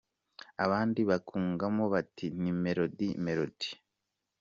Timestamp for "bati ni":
1.93-2.51